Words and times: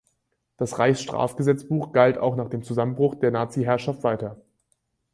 Das 0.57 0.79
Reichsstrafgesetzbuch 0.79 1.91
galt 1.91 2.17
auch 2.17 2.35
nach 2.35 2.49
dem 2.49 2.63
Zusammenbruch 2.63 3.13
der 3.19 3.29
Naziherrschaft 3.29 4.03
weiter. 4.03 4.41